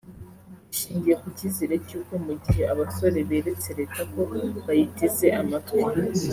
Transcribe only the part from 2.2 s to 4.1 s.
mugihe abasore beretse Leta